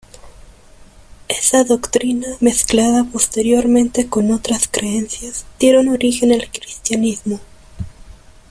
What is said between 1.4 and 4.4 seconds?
doctrina, mezclada posteriormente con